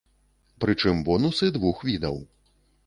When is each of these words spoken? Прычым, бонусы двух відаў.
Прычым, 0.65 1.03
бонусы 1.11 1.51
двух 1.59 1.87
відаў. 1.91 2.21